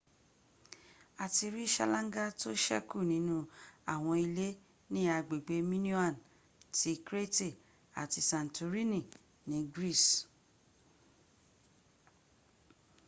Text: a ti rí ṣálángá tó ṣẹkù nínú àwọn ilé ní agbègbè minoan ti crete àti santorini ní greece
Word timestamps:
a 1.23 1.25
ti 1.33 1.45
rí 1.53 1.63
ṣálángá 1.75 2.25
tó 2.39 2.49
ṣẹkù 2.65 2.97
nínú 3.11 3.37
àwọn 3.93 4.15
ilé 4.25 4.47
ní 4.93 5.01
agbègbè 5.17 5.55
minoan 5.71 6.15
ti 6.77 6.91
crete 7.07 7.49
àti 8.01 8.19
santorini 8.29 9.01
ní 9.49 9.57
greece 9.73 10.13